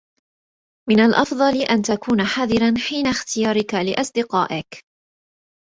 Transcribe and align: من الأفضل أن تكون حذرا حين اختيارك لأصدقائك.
من 0.89 0.99
الأفضل 0.99 1.61
أن 1.69 1.81
تكون 1.81 2.23
حذرا 2.23 2.73
حين 2.87 3.07
اختيارك 3.07 3.73
لأصدقائك. 3.73 4.83